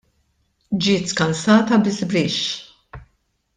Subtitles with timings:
[0.81, 2.47] Ġiet skansata bi żbrixx.